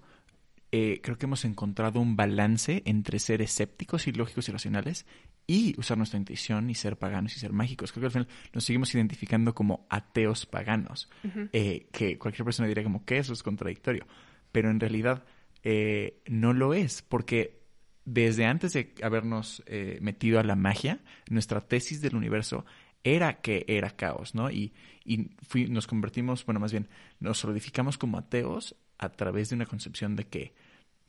eh, 0.71 1.01
creo 1.03 1.17
que 1.17 1.25
hemos 1.25 1.43
encontrado 1.43 1.99
un 1.99 2.15
balance 2.15 2.81
entre 2.85 3.19
ser 3.19 3.41
escépticos 3.41 4.07
y 4.07 4.13
lógicos 4.13 4.47
y 4.47 4.53
racionales 4.53 5.05
y 5.45 5.77
usar 5.77 5.97
nuestra 5.97 6.17
intuición 6.17 6.69
y 6.69 6.75
ser 6.75 6.97
paganos 6.97 7.35
y 7.35 7.39
ser 7.39 7.51
mágicos. 7.51 7.91
Creo 7.91 8.01
que 8.01 8.05
al 8.05 8.11
final 8.11 8.27
nos 8.53 8.63
seguimos 8.63 8.95
identificando 8.95 9.53
como 9.53 9.85
ateos 9.89 10.45
paganos, 10.45 11.09
eh, 11.51 11.89
que 11.91 12.17
cualquier 12.17 12.45
persona 12.45 12.69
diría 12.69 12.83
como 12.83 13.03
que 13.03 13.17
eso 13.17 13.33
es 13.33 13.43
contradictorio, 13.43 14.07
pero 14.53 14.69
en 14.69 14.79
realidad 14.79 15.25
eh, 15.63 16.21
no 16.27 16.53
lo 16.53 16.73
es, 16.73 17.01
porque 17.01 17.59
desde 18.05 18.45
antes 18.45 18.71
de 18.71 18.95
habernos 19.03 19.63
metido 19.99 20.39
a 20.39 20.43
la 20.43 20.55
magia, 20.55 21.01
nuestra 21.29 21.61
tesis 21.61 22.01
del 22.01 22.15
universo 22.15 22.65
era 23.03 23.41
que 23.41 23.65
era 23.67 23.89
caos, 23.91 24.35
¿no? 24.35 24.49
Y, 24.51 24.73
y 25.03 25.31
nos 25.69 25.87
convertimos, 25.87 26.45
bueno, 26.45 26.59
más 26.59 26.71
bien, 26.71 26.87
nos 27.19 27.39
solidificamos 27.39 27.97
como 27.97 28.17
ateos 28.17 28.75
a 29.01 29.09
través 29.09 29.49
de 29.49 29.55
una 29.55 29.65
concepción 29.65 30.15
de 30.15 30.27
que, 30.27 30.53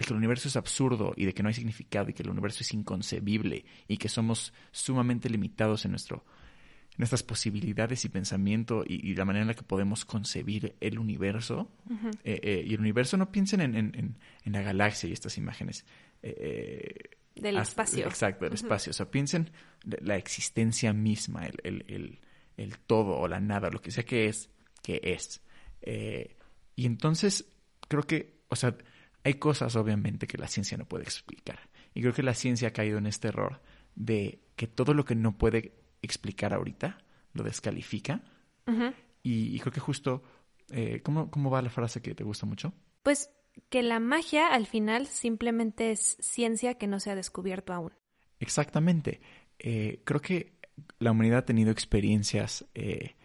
el 0.09 0.15
universo 0.15 0.49
es 0.49 0.57
absurdo 0.57 1.13
y 1.17 1.27
de 1.27 1.33
que 1.33 1.45
no 1.45 1.49
hay 1.49 1.55
significado 1.55 2.11
y 2.11 2.13
que 2.13 2.25
el 2.25 2.31
universo 2.31 2.65
es 2.65 2.75
inconcebible 2.75 3.65
y 3.87 3.99
que 3.99 4.09
somos 4.09 4.53
sumamente 4.73 5.31
limitados 5.31 5.85
en 5.85 5.93
nuestro 5.93 6.25
nuestras 6.97 7.23
posibilidades 7.23 8.05
y 8.05 8.09
pensamiento 8.09 8.83
y, 8.85 9.15
la 9.15 9.25
manera 9.25 9.43
en 9.43 9.49
la 9.49 9.55
que 9.55 9.63
podemos 9.63 10.05
concebir 10.05 10.75
el 10.81 10.99
universo. 10.99 11.71
Eh, 12.25 12.41
eh, 12.43 12.65
y 12.67 12.75
el 12.75 12.81
universo, 12.81 13.17
no 13.17 13.31
piensen 13.31 13.61
en, 13.61 13.77
en, 13.77 14.19
en, 14.45 14.53
la 14.53 14.61
galaxia 14.61 15.09
y 15.09 15.13
estas 15.13 15.39
imágenes. 15.39 15.87
Eh, 16.23 17.11
del 17.37 17.59
espacio. 17.59 18.05
Exacto, 18.07 18.45
del 18.45 18.55
espacio. 18.55 18.91
O 18.91 18.95
sea, 18.95 19.09
piensen 19.09 19.51
la 19.85 20.17
existencia 20.17 20.93
misma, 20.93 21.47
el, 21.47 21.85
el, 21.87 22.19
el, 22.57 22.79
todo 22.81 23.17
o 23.19 23.29
la 23.29 23.41
nada, 23.41 23.71
lo 23.71 23.81
que 23.81 23.93
sea 23.93 24.05
que 24.05 24.27
es, 24.27 24.51
que 24.83 25.01
es. 25.03 25.41
y 26.75 26.87
entonces 26.87 27.47
creo 27.93 28.07
que, 28.07 28.43
o 28.49 28.57
sea, 28.57 28.77
hay 29.25 29.35
cosas 29.35 29.77
obviamente 29.77 30.27
que 30.27 30.39
la 30.39 30.49
ciencia 30.49 30.77
no 30.77 30.87
puede 30.87 31.05
explicar. 31.05 31.71
Y 31.95 32.01
creo 32.01 32.13
que 32.13 32.23
la 32.23 32.35
ciencia 32.35 32.69
ha 32.69 32.73
caído 32.73 32.99
en 32.99 33.07
este 33.07 33.29
error 33.29 33.61
de 33.95 34.41
que 34.57 34.67
todo 34.67 34.95
lo 34.95 35.05
que 35.05 35.15
no 35.15 35.37
puede 35.37 35.75
explicar 36.01 36.55
ahorita 36.55 36.99
lo 37.35 37.45
descalifica. 37.45 38.23
y, 39.23 39.59
creo 39.61 39.73
que 39.73 39.81
justo, 39.81 40.23
eh, 40.71 41.01
¿cómo, 41.03 41.31
¿cómo 41.31 41.51
va 41.51 41.63
la 41.63 41.71
frase 41.71 42.01
que 42.01 42.15
te 42.15 42.25
gusta 42.25 42.47
mucho? 42.47 42.73
Pues 43.03 43.31
que 43.69 43.83
la 43.83 44.01
magia 44.01 44.49
al 44.53 44.67
final 44.67 45.07
simplemente 45.07 45.91
es 45.91 46.17
ciencia 46.21 46.75
que 46.75 46.87
no 46.87 47.01
se 47.01 47.11
ha 47.11 47.15
descubierto 47.15 47.73
aún. 47.73 47.93
Exactamente. 48.39 49.21
Eh, 49.59 50.01
creo 50.05 50.21
que 50.21 50.59
la 50.99 51.11
humanidad 51.11 51.41
ha 51.41 51.45
tenido 51.45 51.71
experiencias 51.71 52.65
eh, 52.75 53.17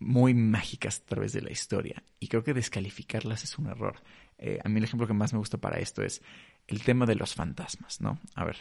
muy 0.00 0.34
mágicas 0.34 1.02
a 1.04 1.08
través 1.08 1.32
de 1.32 1.42
la 1.42 1.52
historia 1.52 2.02
y 2.18 2.28
creo 2.28 2.42
que 2.42 2.54
descalificarlas 2.54 3.44
es 3.44 3.58
un 3.58 3.66
error. 3.66 4.02
Eh, 4.38 4.58
a 4.64 4.68
mí 4.68 4.78
el 4.78 4.84
ejemplo 4.84 5.06
que 5.06 5.12
más 5.12 5.32
me 5.32 5.38
gusta 5.38 5.58
para 5.58 5.78
esto 5.78 6.02
es 6.02 6.22
el 6.66 6.82
tema 6.82 7.06
de 7.06 7.14
los 7.14 7.34
fantasmas, 7.34 8.00
¿no? 8.00 8.18
A 8.34 8.44
ver, 8.44 8.56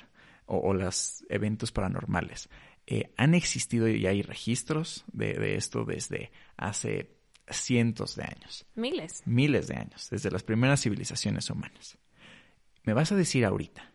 o, 0.45 0.73
los 0.73 1.23
eventos 1.29 1.71
paranormales. 1.71 2.49
Eh, 2.85 3.13
han 3.17 3.35
existido 3.35 3.87
y 3.87 4.05
hay 4.05 4.21
registros 4.21 5.05
de, 5.13 5.33
de 5.33 5.55
esto 5.55 5.85
desde 5.85 6.31
hace 6.57 7.15
cientos 7.49 8.15
de 8.15 8.23
años. 8.23 8.65
Miles. 8.75 9.21
Miles 9.25 9.67
de 9.67 9.77
años, 9.77 10.09
desde 10.09 10.31
las 10.31 10.43
primeras 10.43 10.81
civilizaciones 10.81 11.49
humanas. 11.49 11.97
Me 12.83 12.93
vas 12.93 13.11
a 13.11 13.15
decir 13.15 13.45
ahorita, 13.45 13.91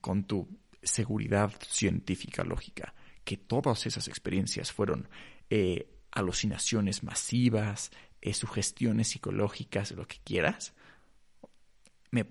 con 0.00 0.24
tu 0.24 0.48
seguridad 0.82 1.52
científica 1.68 2.44
lógica, 2.44 2.94
que 3.24 3.36
todas 3.36 3.86
esas 3.86 4.08
experiencias 4.08 4.72
fueron 4.72 5.08
eh, 5.48 5.88
alucinaciones 6.12 7.02
masivas, 7.02 7.90
eh, 8.20 8.34
sugestiones 8.34 9.08
psicológicas, 9.08 9.92
lo 9.92 10.06
que 10.06 10.18
quieras. 10.24 10.74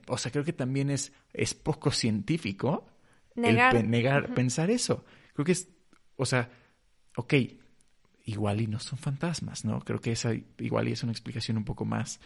o 0.07 0.17
sea, 0.17 0.31
creo 0.31 0.43
que 0.43 0.53
también 0.53 0.89
es, 0.89 1.13
es 1.33 1.53
poco 1.53 1.91
científico 1.91 2.87
negar, 3.35 3.83
negar 3.83 4.33
pensar 4.33 4.69
eso. 4.69 5.05
Creo 5.33 5.45
que 5.45 5.53
es, 5.53 5.69
o 6.15 6.25
sea, 6.25 6.49
ok, 7.15 7.33
igual 8.25 8.61
y 8.61 8.67
no 8.67 8.79
son 8.79 8.99
fantasmas, 8.99 9.65
¿no? 9.65 9.79
Creo 9.79 9.99
que 9.99 10.11
esa 10.11 10.33
igual 10.57 10.87
y 10.87 10.91
es 10.91 11.03
una 11.03 11.11
explicación 11.11 11.57
un 11.57 11.65
poco 11.65 11.85
más, 11.85 12.19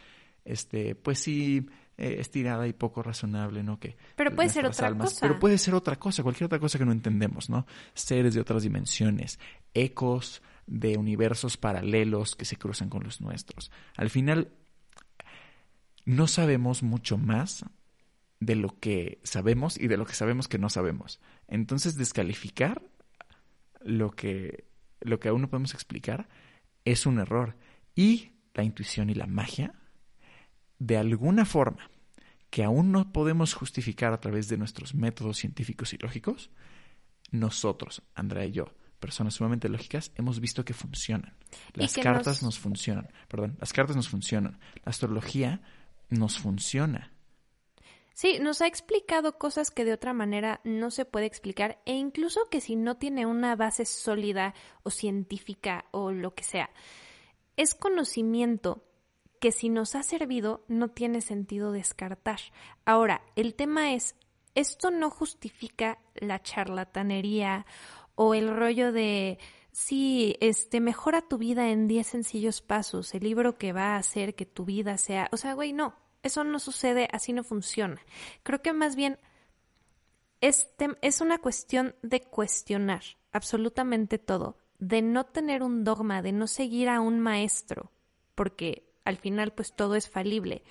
este, 0.43 0.95
pues 0.95 1.19
sí, 1.19 1.65
eh, 1.98 2.17
estirada 2.19 2.67
y 2.67 2.74
poco 2.74 3.03
razonable, 3.03 3.63
¿no? 3.63 3.79
Que 3.79 3.95
pero 4.15 4.36
puede 4.36 4.50
ser 4.50 4.65
otra 4.65 4.93
cosa. 4.98 5.19
Pero 5.22 5.39
puede 5.39 5.57
ser 5.57 5.75
otra 5.75 5.95
cosa, 5.98 6.24
cualquier 6.24 6.48
otra 6.48 6.60
cosa 6.60 6.77
que 6.77 6.86
no 6.86 6.91
entendemos, 6.91 7.50
¿no? 7.50 7.65
Seres 7.93 8.33
de 8.33 8.41
otras 8.41 8.63
dimensiones, 8.63 9.39
ecos, 9.74 10.41
de 10.67 10.98
universos 10.98 11.58
paralelos 11.58 12.36
que 12.36 12.46
se 12.46 12.58
cruzan 12.58 12.89
con 12.89 13.03
los 13.03 13.22
nuestros. 13.22 13.72
Al 13.96 14.10
final, 14.10 14.51
no 16.05 16.27
sabemos 16.27 16.84
mucho 16.84 17.17
más 17.17 17.65
de 18.39 18.55
lo 18.55 18.77
que 18.79 19.20
sabemos 19.24 19.79
y 19.79 19.88
de 19.88 19.98
lo 19.98 20.05
que 20.05 20.13
sabemos 20.13 20.48
que 20.48 20.58
no 20.58 20.70
sabemos. 20.70 21.20
Entonces, 21.48 21.96
descalificar 21.96 22.82
lo 23.82 24.12
que, 24.12 24.65
lo 25.01 25.20
que 25.20 25.29
aún 25.29 25.41
no 25.41 25.50
podemos 25.50 25.74
explicar 25.74 26.27
es 26.86 27.05
un 27.05 27.20
error. 27.20 27.58
Y 27.96 28.34
la 28.53 28.63
intuición 28.63 29.10
y 29.10 29.13
la 29.13 29.27
magia, 29.27 29.74
de 30.79 30.98
alguna 30.98 31.46
forma, 31.46 31.89
que 32.50 32.63
aún 32.63 32.91
no 32.91 33.12
podemos 33.12 33.53
justificar 33.53 34.13
a 34.13 34.20
través 34.20 34.48
de 34.48 34.58
nuestros 34.58 34.93
métodos 34.93 35.38
científicos 35.38 35.93
y 35.93 35.98
lógicos, 35.98 36.51
nosotros, 37.32 38.03
Andrea 38.13 38.46
y 38.46 38.51
yo, 38.51 38.75
personas 39.03 39.33
sumamente 39.33 39.67
lógicas, 39.67 40.13
hemos 40.15 40.39
visto 40.39 40.63
que 40.63 40.74
funcionan. 40.74 41.36
Las 41.74 41.93
cartas 41.95 42.41
nos... 42.41 42.57
funcionan, 42.57 43.10
perdón, 43.27 43.57
las 43.60 43.74
cartas 43.74 43.98
nos 43.98 44.07
funcionan. 44.07 44.62
La 44.86 44.91
astrología 44.91 45.62
nos 46.10 46.39
funciona. 46.39 47.12
Sí, 48.13 48.39
nos 48.39 48.62
ha 48.62 48.67
explicado 48.67 49.38
cosas 49.38 49.72
que 49.72 49.83
de 49.83 49.91
otra 49.91 50.13
manera 50.13 50.62
no 50.63 50.89
se 50.89 51.03
puede 51.03 51.25
explicar 51.25 51.81
e 51.86 51.95
incluso 51.95 52.48
que 52.50 52.62
si 52.62 52.77
no 52.77 52.95
tiene 52.95 53.25
una 53.25 53.57
base 53.57 53.83
sólida 53.83 54.53
o 54.83 54.89
científica 54.89 55.86
o 55.91 56.13
lo 56.13 56.33
que 56.33 56.45
sea, 56.45 56.69
es 57.57 57.75
conocimiento 57.75 58.86
que 59.41 59.51
si 59.51 59.67
nos 59.67 59.95
ha 59.95 60.03
servido 60.03 60.63
no 60.69 60.88
tiene 60.88 61.19
sentido 61.19 61.74
descartar. 61.74 62.39
Ahora, 62.86 63.22
el 63.36 63.53
tema 63.55 63.93
es, 63.93 64.15
esto 64.55 64.91
no 64.91 65.10
justifica 65.10 66.00
la 66.15 66.41
charlatanería 66.41 67.65
o 68.15 68.34
el 68.34 68.55
rollo 68.55 68.91
de 68.91 69.39
sí, 69.72 70.38
este 70.39 70.79
mejora 70.79 71.22
tu 71.22 71.38
vida 71.38 71.70
en 71.70 71.88
10 71.88 72.05
sencillos 72.08 72.62
pasos, 72.62 73.13
el 73.13 73.24
libro 73.24 73.58
que 73.58 73.74
va 73.74 73.96
a 73.96 73.98
hacer 73.98 74.36
que 74.36 74.46
tu 74.46 74.65
vida 74.65 74.98
sea, 74.98 75.29
o 75.32 75.38
sea, 75.38 75.53
güey, 75.53 75.74
no, 75.74 75.96
eso 76.22 76.43
no 76.43 76.60
sucede, 76.60 77.08
así 77.12 77.34
no 77.34 77.43
funciona. 77.43 78.01
Creo 78.43 78.62
que 78.62 78.72
más 78.72 78.96
bien 78.96 79.20
este 80.41 80.89
es 81.01 81.22
una 81.22 81.38
cuestión 81.39 81.96
de 82.01 82.22
cuestionar 82.22 83.03
absolutamente 83.32 84.20
todo, 84.20 84.58
de 84.77 85.01
no 85.01 85.25
tener 85.25 85.63
un 85.63 85.84
dogma, 85.84 86.22
de 86.22 86.32
no 86.32 86.48
seguir 86.48 86.89
a 86.89 87.01
un 87.01 87.20
maestro, 87.20 87.91
porque 88.36 88.89
al 89.05 89.17
final 89.17 89.53
pues 89.53 89.74
todo 89.74 89.96
es 89.96 90.10
falible, 90.10 90.63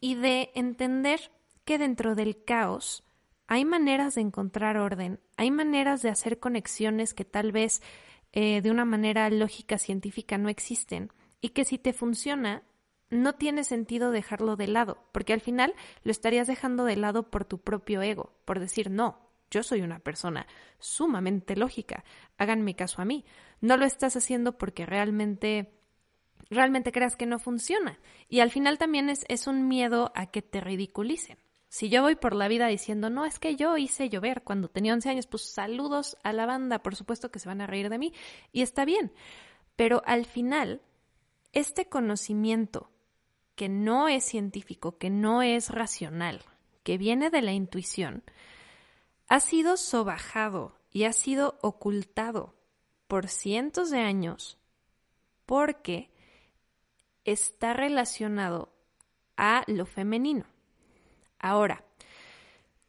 y 0.00 0.14
de 0.14 0.50
entender 0.54 1.32
que 1.64 1.78
dentro 1.78 2.14
del 2.14 2.44
caos 2.44 3.05
hay 3.46 3.64
maneras 3.64 4.14
de 4.14 4.22
encontrar 4.22 4.76
orden, 4.76 5.20
hay 5.36 5.50
maneras 5.50 6.02
de 6.02 6.10
hacer 6.10 6.38
conexiones 6.38 7.14
que 7.14 7.24
tal 7.24 7.52
vez 7.52 7.82
eh, 8.32 8.60
de 8.60 8.70
una 8.70 8.84
manera 8.84 9.28
lógica 9.30 9.78
científica 9.78 10.38
no 10.38 10.48
existen 10.48 11.12
y 11.40 11.50
que 11.50 11.64
si 11.64 11.78
te 11.78 11.92
funciona, 11.92 12.62
no 13.08 13.34
tiene 13.34 13.62
sentido 13.64 14.10
dejarlo 14.10 14.56
de 14.56 14.66
lado, 14.66 14.98
porque 15.12 15.32
al 15.32 15.40
final 15.40 15.74
lo 16.02 16.10
estarías 16.10 16.46
dejando 16.46 16.84
de 16.84 16.96
lado 16.96 17.30
por 17.30 17.44
tu 17.44 17.58
propio 17.58 18.02
ego, 18.02 18.32
por 18.44 18.58
decir, 18.58 18.90
no, 18.90 19.26
yo 19.50 19.62
soy 19.62 19.82
una 19.82 20.00
persona 20.00 20.46
sumamente 20.78 21.56
lógica, 21.56 22.04
háganme 22.36 22.74
caso 22.74 23.00
a 23.00 23.04
mí. 23.04 23.24
No 23.60 23.76
lo 23.76 23.86
estás 23.86 24.16
haciendo 24.16 24.58
porque 24.58 24.86
realmente 24.86 25.72
realmente 26.50 26.92
creas 26.92 27.16
que 27.16 27.26
no 27.26 27.38
funciona. 27.38 27.98
Y 28.28 28.40
al 28.40 28.50
final 28.50 28.78
también 28.78 29.08
es, 29.08 29.24
es 29.28 29.46
un 29.46 29.68
miedo 29.68 30.12
a 30.14 30.26
que 30.26 30.42
te 30.42 30.60
ridiculicen. 30.60 31.38
Si 31.68 31.88
yo 31.88 32.02
voy 32.02 32.16
por 32.16 32.34
la 32.34 32.48
vida 32.48 32.68
diciendo, 32.68 33.10
no, 33.10 33.24
es 33.24 33.38
que 33.38 33.56
yo 33.56 33.76
hice 33.76 34.08
llover 34.08 34.42
cuando 34.42 34.68
tenía 34.68 34.94
11 34.94 35.10
años, 35.10 35.26
pues 35.26 35.50
saludos 35.50 36.16
a 36.22 36.32
la 36.32 36.46
banda, 36.46 36.82
por 36.82 36.94
supuesto 36.96 37.30
que 37.30 37.38
se 37.38 37.48
van 37.48 37.60
a 37.60 37.66
reír 37.66 37.90
de 37.90 37.98
mí, 37.98 38.12
y 38.52 38.62
está 38.62 38.84
bien. 38.84 39.12
Pero 39.74 40.02
al 40.06 40.24
final, 40.24 40.80
este 41.52 41.88
conocimiento 41.88 42.90
que 43.56 43.68
no 43.68 44.08
es 44.08 44.24
científico, 44.24 44.98
que 44.98 45.10
no 45.10 45.42
es 45.42 45.70
racional, 45.70 46.42
que 46.82 46.98
viene 46.98 47.30
de 47.30 47.42
la 47.42 47.52
intuición, 47.52 48.22
ha 49.28 49.40
sido 49.40 49.76
sobajado 49.76 50.78
y 50.92 51.04
ha 51.04 51.12
sido 51.12 51.58
ocultado 51.62 52.54
por 53.08 53.28
cientos 53.28 53.90
de 53.90 54.00
años 54.00 54.58
porque 55.46 56.10
está 57.24 57.72
relacionado 57.72 58.72
a 59.36 59.64
lo 59.66 59.86
femenino. 59.86 60.46
Ahora, 61.38 61.84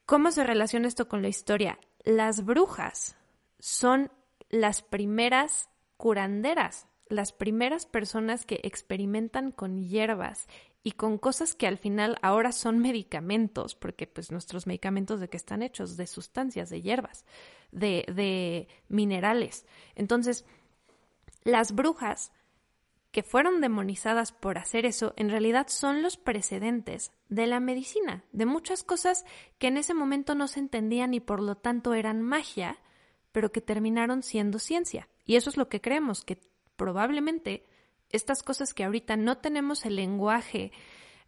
¿cómo 0.05 0.31
se 0.31 0.43
relaciona 0.43 0.87
esto 0.87 1.07
con 1.07 1.21
la 1.21 1.27
historia? 1.27 1.79
Las 2.03 2.45
brujas 2.45 3.15
son 3.59 4.11
las 4.49 4.81
primeras 4.81 5.69
curanderas, 5.97 6.87
las 7.09 7.31
primeras 7.31 7.85
personas 7.85 8.45
que 8.45 8.59
experimentan 8.63 9.51
con 9.51 9.83
hierbas 9.83 10.47
y 10.83 10.93
con 10.93 11.17
cosas 11.17 11.53
que 11.53 11.67
al 11.67 11.77
final 11.77 12.17
ahora 12.21 12.53
son 12.53 12.79
medicamentos, 12.79 13.75
porque 13.75 14.07
pues 14.07 14.31
nuestros 14.31 14.67
medicamentos 14.67 15.19
de 15.19 15.27
qué 15.27 15.35
están 15.35 15.61
hechos, 15.61 15.97
de 15.97 16.07
sustancias, 16.07 16.69
de 16.69 16.81
hierbas, 16.81 17.25
de, 17.71 18.05
de 18.07 18.69
minerales. 18.87 19.65
Entonces, 19.95 20.45
las 21.43 21.73
brujas 21.73 22.31
que 23.11 23.23
fueron 23.23 23.61
demonizadas 23.61 24.31
por 24.31 24.57
hacer 24.57 24.85
eso, 24.85 25.13
en 25.17 25.29
realidad 25.29 25.67
son 25.69 26.01
los 26.01 26.17
precedentes 26.17 27.11
de 27.29 27.47
la 27.47 27.59
medicina, 27.59 28.23
de 28.31 28.45
muchas 28.45 28.83
cosas 28.83 29.25
que 29.57 29.67
en 29.67 29.77
ese 29.77 29.93
momento 29.93 30.35
no 30.35 30.47
se 30.47 30.59
entendían 30.59 31.13
y 31.13 31.19
por 31.19 31.41
lo 31.41 31.55
tanto 31.55 31.93
eran 31.93 32.21
magia, 32.21 32.79
pero 33.31 33.51
que 33.51 33.61
terminaron 33.61 34.23
siendo 34.23 34.59
ciencia. 34.59 35.09
Y 35.25 35.35
eso 35.35 35.49
es 35.49 35.57
lo 35.57 35.69
que 35.69 35.81
creemos, 35.81 36.23
que 36.23 36.39
probablemente 36.75 37.65
estas 38.09 38.43
cosas 38.43 38.73
que 38.73 38.83
ahorita 38.83 39.17
no 39.17 39.37
tenemos 39.37 39.85
el 39.85 39.95
lenguaje 39.95 40.71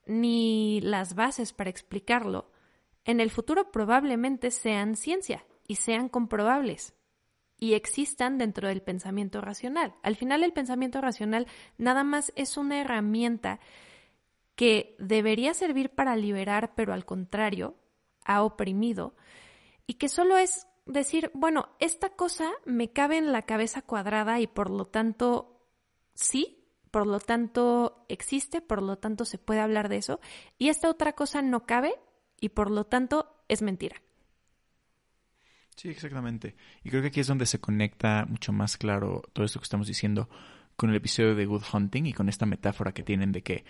ni 0.06 0.82
las 0.82 1.16
bases 1.16 1.54
para 1.54 1.70
explicarlo, 1.70 2.52
en 3.06 3.20
el 3.20 3.32
futuro 3.32 3.72
probablemente 3.72 4.52
sean 4.52 4.96
ciencia 4.96 5.46
y 5.68 5.76
sean 5.76 6.10
comprobables 6.10 6.94
y 7.60 7.74
existan 7.74 8.38
dentro 8.38 8.68
del 8.68 8.82
pensamiento 8.82 9.42
racional. 9.42 9.96
Al 10.02 10.16
final 10.16 10.44
el 10.44 10.54
pensamiento 10.54 11.02
racional 11.02 11.48
nada 11.78 12.04
más 12.04 12.32
es 12.36 12.58
una 12.58 12.80
herramienta 12.80 13.60
que 14.56 14.96
debería 15.00 15.54
servir 15.54 15.90
para 15.90 16.16
liberar, 16.16 16.74
pero 16.76 16.94
al 16.94 17.06
contrario, 17.06 17.76
ha 18.26 18.44
oprimido, 18.44 19.16
y 19.88 19.96
que 19.96 20.10
solo 20.10 20.38
es 20.38 20.68
decir, 20.86 21.32
bueno, 21.34 21.70
esta 21.80 22.10
cosa 22.10 22.52
me 22.66 22.92
cabe 22.92 23.18
en 23.18 23.32
la 23.32 23.44
cabeza 23.44 23.82
cuadrada 23.82 24.40
y 24.40 24.48
por 24.48 24.70
lo 24.70 24.86
tanto 24.86 25.66
sí, 26.14 26.66
por 26.92 27.08
lo 27.08 27.20
tanto 27.20 28.06
existe, 28.10 28.62
por 28.62 28.82
lo 28.82 28.98
tanto 28.98 29.26
se 29.26 29.38
puede 29.38 29.62
hablar 29.62 29.90
de 29.90 29.98
eso, 29.98 30.20
y 30.58 30.70
esta 30.70 30.90
otra 30.90 31.14
cosa 31.14 31.42
no 31.42 31.66
cabe 31.66 31.96
y 32.40 32.50
por 32.50 32.70
lo 32.70 32.86
tanto 32.86 33.44
es 33.48 33.62
mentira. 33.62 34.02
Sí, 35.80 35.88
exactamente. 35.88 36.56
Y 36.84 36.90
creo 36.90 37.02
que 37.02 37.08
aquí 37.08 37.22
es 37.22 37.28
donde 37.28 37.46
se 37.46 37.62
conecta 37.62 38.26
mucho 38.26 38.52
más 38.52 38.76
claro 38.76 39.22
todo 39.32 39.46
esto 39.46 39.62
que 39.62 39.64
estamos 39.64 39.88
diciendo 39.88 40.28
con 40.76 40.90
el 40.90 40.98
episodio 40.98 41.36
de 41.36 41.46
Good 41.46 41.64
Hunting 41.72 42.06
y 42.06 42.12
con 42.12 42.28
esta 42.28 42.46
metáfora 42.46 42.92
que 42.92 43.02
tienen 43.02 43.32
de 43.32 43.44
que 43.44 43.64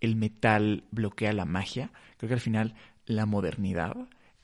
el 0.00 0.14
metal 0.14 0.84
bloquea 0.92 1.32
la 1.32 1.44
magia. 1.44 1.90
Creo 2.16 2.28
que 2.28 2.34
al 2.34 2.40
final 2.40 2.76
la 3.06 3.26
modernidad, 3.26 3.96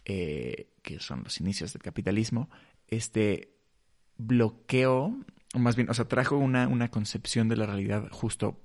eh, 0.04 0.70
que 0.82 0.98
son 0.98 1.22
los 1.22 1.40
inicios 1.40 1.72
del 1.72 1.82
capitalismo, 1.82 2.50
este 2.88 3.54
bloqueo, 4.16 5.16
más 5.54 5.76
bien, 5.76 5.88
o 5.90 5.94
sea, 5.94 6.08
trajo 6.08 6.36
una, 6.36 6.66
una 6.66 6.90
concepción 6.90 7.48
de 7.48 7.58
la 7.58 7.66
realidad 7.66 8.08
justo 8.10 8.60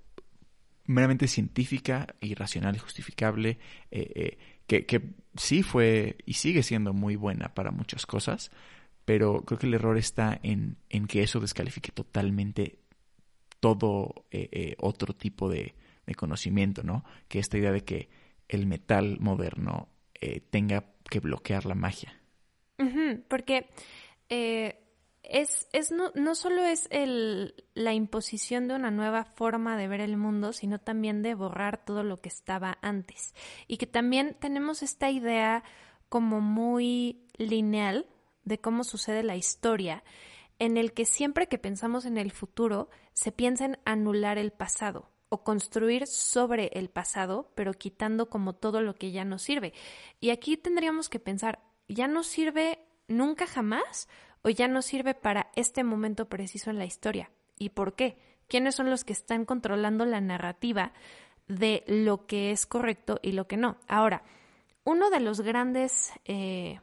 meramente 0.86 1.28
científica 1.28 2.16
y 2.20 2.34
racional 2.34 2.76
y 2.76 2.80
justificable, 2.80 3.60
eh, 3.92 4.12
eh, 4.16 4.38
que, 4.68 4.86
que, 4.86 5.02
sí 5.36 5.64
fue 5.64 6.18
y 6.26 6.34
sigue 6.34 6.62
siendo 6.62 6.94
muy 6.94 7.16
buena 7.16 7.54
para 7.56 7.72
muchas 7.72 8.06
cosas, 8.06 8.52
pero 9.04 9.42
creo 9.42 9.58
que 9.58 9.66
el 9.66 9.74
error 9.74 9.98
está 9.98 10.40
en, 10.44 10.78
en 10.90 11.08
que 11.08 11.24
eso 11.24 11.40
descalifique 11.40 11.92
totalmente 11.92 12.78
todo 13.60 14.26
eh, 14.30 14.76
otro 14.80 15.16
tipo 15.16 15.50
de, 15.50 15.74
de, 16.06 16.16
conocimiento, 16.16 16.84
¿no? 16.84 17.04
Que 17.28 17.40
esta 17.40 17.58
idea 17.58 17.72
de 17.72 17.84
que 17.84 18.10
el 18.48 18.68
metal 18.68 19.18
moderno 19.20 19.90
tenga 20.52 20.86
que 21.10 21.20
bloquear 21.20 21.66
la 21.66 21.76
magia. 21.76 22.14
porque 23.28 23.68
es, 25.24 25.68
es 25.72 25.92
no, 25.92 26.12
no 26.16 26.36
solo 26.36 26.64
es 26.64 26.88
el, 26.92 27.56
la 27.74 27.94
imposición 27.94 28.68
de 28.68 28.76
una 28.76 28.92
nueva 28.92 29.24
forma 29.24 29.78
de 29.78 29.88
ver 29.88 30.02
el 30.02 30.18
mundo, 30.18 30.54
sino 30.54 30.80
también 30.80 31.22
de 31.22 31.34
borrar 31.34 31.84
todo 31.84 32.04
lo 32.04 32.22
que 32.22 32.30
estaba 32.30 32.78
antes. 32.82 33.34
Y 33.68 33.78
que 33.78 33.88
también 33.88 34.36
tenemos 34.40 34.84
esta 34.84 35.10
idea 35.10 35.64
como 36.10 36.42
muy 36.42 37.26
lineal 37.38 38.06
de 38.44 38.60
cómo 38.60 38.84
sucede 38.84 39.24
la 39.24 39.38
historia, 39.38 40.04
en 40.60 40.78
el 40.78 40.94
que 40.94 41.06
siempre 41.06 41.48
que 41.48 41.58
pensamos 41.58 42.06
en 42.06 42.18
el 42.18 42.32
futuro, 42.32 42.90
se 43.14 43.32
piensa 43.32 43.66
en 43.66 43.80
anular 43.86 44.38
el 44.38 44.52
pasado 44.52 45.10
o 45.30 45.44
construir 45.44 46.06
sobre 46.06 46.68
el 46.74 46.90
pasado, 46.90 47.52
pero 47.56 47.74
quitando 47.74 48.30
como 48.30 48.54
todo 48.54 48.82
lo 48.82 48.94
que 48.94 49.12
ya 49.12 49.26
no 49.26 49.40
sirve. 49.40 49.74
Y 50.20 50.30
aquí 50.30 50.58
tendríamos 50.58 51.10
que 51.10 51.20
pensar, 51.20 51.60
¿ya 51.88 52.08
no 52.08 52.24
sirve 52.24 52.86
nunca 53.08 53.48
jamás? 53.48 54.08
O 54.44 54.50
ya 54.50 54.68
no 54.68 54.82
sirve 54.82 55.14
para 55.16 55.50
este 55.56 55.84
momento 55.84 56.30
preciso 56.30 56.70
en 56.70 56.78
la 56.78 56.86
historia. 56.86 57.32
¿Y 57.58 57.70
por 57.70 57.96
qué? 57.96 58.18
¿Quiénes 58.48 58.76
son 58.76 58.90
los 58.90 59.04
que 59.04 59.14
están 59.14 59.46
controlando 59.46 60.06
la 60.06 60.22
narrativa 60.22 60.94
de 61.48 61.84
lo 61.88 62.26
que 62.28 62.52
es 62.52 62.66
correcto 62.66 63.20
y 63.22 63.32
lo 63.32 63.48
que 63.48 63.58
no? 63.58 63.78
Ahora, 63.88 64.24
uno 64.84 65.10
de 65.10 65.22
los 65.22 65.42
grandes 65.42 66.12
eh, 66.26 66.80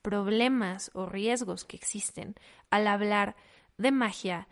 problemas 0.00 0.90
o 0.94 1.06
riesgos 1.06 1.64
que 1.64 1.76
existen 1.76 2.34
al 2.70 2.86
hablar 2.86 3.36
de 3.76 3.92
magia, 3.92 4.48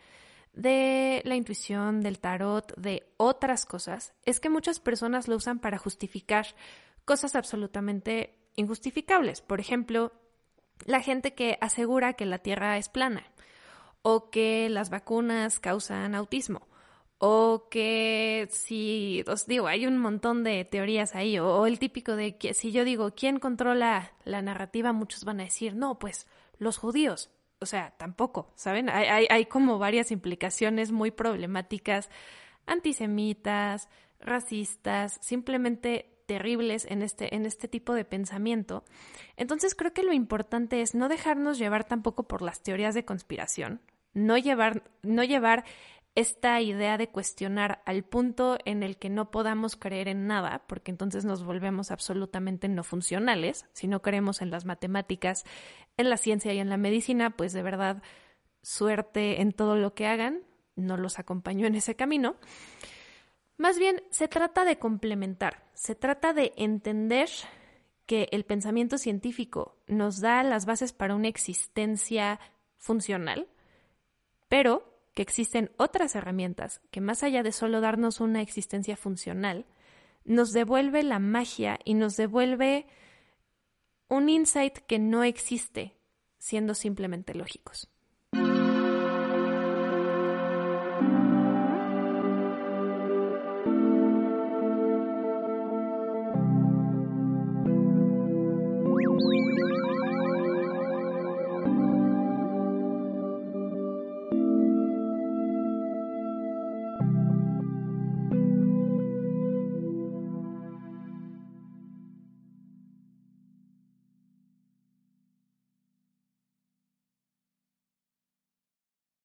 de 0.53 1.21
la 1.25 1.35
intuición, 1.35 2.01
del 2.01 2.19
tarot, 2.19 2.75
de 2.75 3.07
otras 3.17 3.65
cosas, 3.65 4.13
es 4.23 4.39
que 4.39 4.49
muchas 4.49 4.79
personas 4.79 5.27
lo 5.27 5.35
usan 5.35 5.59
para 5.59 5.77
justificar 5.77 6.45
cosas 7.05 7.35
absolutamente 7.35 8.35
injustificables. 8.55 9.41
Por 9.41 9.59
ejemplo, 9.59 10.11
la 10.85 11.01
gente 11.01 11.33
que 11.33 11.57
asegura 11.61 12.13
que 12.13 12.25
la 12.25 12.39
Tierra 12.39 12.77
es 12.77 12.89
plana 12.89 13.23
o 14.01 14.29
que 14.29 14.69
las 14.69 14.89
vacunas 14.89 15.59
causan 15.59 16.15
autismo 16.15 16.67
o 17.23 17.67
que 17.69 18.47
si 18.49 19.23
os 19.27 19.45
digo, 19.45 19.67
hay 19.67 19.85
un 19.85 19.99
montón 19.99 20.43
de 20.43 20.65
teorías 20.65 21.13
ahí, 21.13 21.37
o, 21.37 21.67
el 21.67 21.77
típico 21.77 22.15
de 22.15 22.35
que 22.35 22.55
si 22.55 22.71
yo 22.71 22.83
digo 22.83 23.13
quién 23.13 23.37
controla 23.37 24.13
la 24.25 24.41
narrativa, 24.41 24.91
muchos 24.91 25.23
van 25.23 25.39
a 25.39 25.43
decir, 25.43 25.75
no, 25.75 25.99
pues 25.99 26.25
los 26.57 26.79
judíos. 26.79 27.29
O 27.59 27.67
sea, 27.67 27.93
tampoco, 27.95 28.51
¿saben? 28.55 28.89
Hay, 28.89 29.05
hay, 29.05 29.27
hay 29.29 29.45
como 29.45 29.77
varias 29.77 30.09
implicaciones 30.09 30.91
muy 30.91 31.11
problemáticas, 31.11 32.09
antisemitas, 32.65 33.87
racistas, 34.19 35.19
simplemente 35.21 36.10
terribles 36.31 36.85
en 36.89 37.01
este, 37.01 37.35
en 37.35 37.45
este 37.45 37.67
tipo 37.67 37.93
de 37.93 38.05
pensamiento. 38.05 38.85
Entonces 39.35 39.75
creo 39.75 39.91
que 39.91 40.01
lo 40.01 40.13
importante 40.13 40.81
es 40.81 40.95
no 40.95 41.09
dejarnos 41.09 41.57
llevar 41.57 41.83
tampoco 41.83 42.23
por 42.23 42.41
las 42.41 42.63
teorías 42.63 42.95
de 42.95 43.03
conspiración, 43.03 43.81
no 44.13 44.37
llevar, 44.37 44.89
no 45.03 45.25
llevar 45.25 45.65
esta 46.15 46.61
idea 46.61 46.97
de 46.97 47.09
cuestionar 47.09 47.81
al 47.85 48.05
punto 48.05 48.57
en 48.63 48.81
el 48.81 48.95
que 48.95 49.09
no 49.09 49.29
podamos 49.29 49.75
creer 49.75 50.07
en 50.07 50.25
nada, 50.25 50.63
porque 50.67 50.89
entonces 50.89 51.25
nos 51.25 51.43
volvemos 51.43 51.91
absolutamente 51.91 52.69
no 52.69 52.85
funcionales. 52.85 53.65
Si 53.73 53.89
no 53.89 54.01
creemos 54.01 54.41
en 54.41 54.51
las 54.51 54.63
matemáticas, 54.63 55.43
en 55.97 56.09
la 56.09 56.15
ciencia 56.15 56.53
y 56.53 56.59
en 56.59 56.69
la 56.69 56.77
medicina, 56.77 57.31
pues 57.31 57.51
de 57.51 57.61
verdad 57.61 58.01
suerte 58.61 59.41
en 59.41 59.51
todo 59.51 59.75
lo 59.75 59.95
que 59.95 60.07
hagan, 60.07 60.43
no 60.77 60.95
los 60.95 61.19
acompaño 61.19 61.67
en 61.67 61.75
ese 61.75 61.97
camino. 61.97 62.37
Más 63.57 63.77
bien, 63.77 64.01
se 64.11 64.29
trata 64.29 64.63
de 64.63 64.79
complementar, 64.79 65.65
se 65.81 65.95
trata 65.95 66.31
de 66.33 66.53
entender 66.57 67.27
que 68.05 68.27
el 68.31 68.45
pensamiento 68.45 68.99
científico 68.99 69.81
nos 69.87 70.21
da 70.21 70.43
las 70.43 70.67
bases 70.67 70.93
para 70.93 71.15
una 71.15 71.27
existencia 71.27 72.39
funcional, 72.77 73.47
pero 74.47 75.01
que 75.15 75.23
existen 75.23 75.71
otras 75.77 76.13
herramientas 76.13 76.81
que 76.91 77.01
más 77.01 77.23
allá 77.23 77.41
de 77.41 77.51
solo 77.51 77.81
darnos 77.81 78.19
una 78.19 78.43
existencia 78.43 78.95
funcional, 78.95 79.65
nos 80.23 80.51
devuelve 80.51 81.01
la 81.01 81.17
magia 81.17 81.79
y 81.83 81.95
nos 81.95 82.15
devuelve 82.15 82.85
un 84.07 84.29
insight 84.29 84.77
que 84.85 84.99
no 84.99 85.23
existe 85.23 85.97
siendo 86.37 86.75
simplemente 86.75 87.33
lógicos. 87.33 87.90